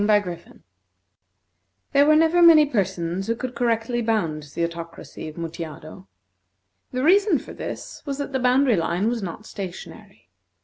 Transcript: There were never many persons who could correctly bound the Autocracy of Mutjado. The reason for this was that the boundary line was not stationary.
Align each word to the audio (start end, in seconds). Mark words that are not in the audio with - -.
There 1.91 2.07
were 2.07 2.15
never 2.15 2.41
many 2.41 2.65
persons 2.65 3.27
who 3.27 3.35
could 3.35 3.53
correctly 3.53 4.01
bound 4.01 4.41
the 4.55 4.63
Autocracy 4.65 5.27
of 5.27 5.35
Mutjado. 5.37 6.07
The 6.91 7.03
reason 7.03 7.37
for 7.37 7.53
this 7.53 8.01
was 8.03 8.17
that 8.17 8.31
the 8.31 8.39
boundary 8.39 8.77
line 8.77 9.09
was 9.09 9.21
not 9.21 9.45
stationary. 9.45 10.31